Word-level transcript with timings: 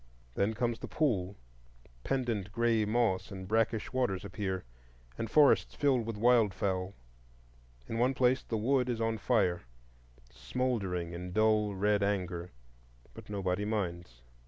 Then 0.33 0.55
comes 0.55 0.79
the 0.79 0.87
pool; 0.87 1.35
pendent 2.03 2.51
gray 2.51 2.85
moss 2.85 3.29
and 3.29 3.47
brackish 3.47 3.93
waters 3.93 4.25
appear, 4.25 4.63
and 5.15 5.29
forests 5.29 5.75
filled 5.75 6.07
with 6.07 6.15
wildfowl. 6.17 6.93
In 7.87 7.99
one 7.99 8.15
place 8.15 8.41
the 8.41 8.57
wood 8.57 8.89
is 8.89 8.99
on 8.99 9.19
fire, 9.19 9.61
smouldering 10.31 11.13
in 11.13 11.33
dull 11.33 11.75
red 11.75 12.01
anger; 12.01 12.49
but 13.13 13.29
nobody 13.29 13.63
minds. 13.63 14.23